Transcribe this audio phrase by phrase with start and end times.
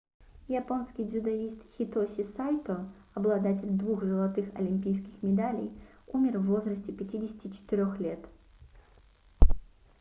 [0.47, 5.71] японский дзюдоист хитоси сайто обладатель двух золотых олимпийских медалей
[6.07, 8.25] умер в возрасте 54 лет